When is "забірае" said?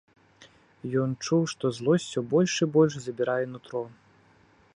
3.05-3.41